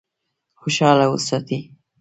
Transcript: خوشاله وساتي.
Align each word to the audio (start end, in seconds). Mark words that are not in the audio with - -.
خوشاله 0.61 1.05
وساتي. 1.09 1.59